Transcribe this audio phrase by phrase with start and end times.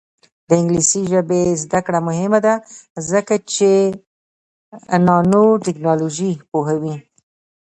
[0.47, 2.53] د انګلیسي ژبې زده کړه مهمه ده
[3.11, 3.71] ځکه چې
[5.05, 6.95] نانوټیکنالوژي پوهوي.